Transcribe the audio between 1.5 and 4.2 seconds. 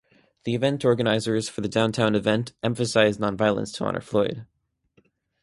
the downtown event emphasized nonviolence to honor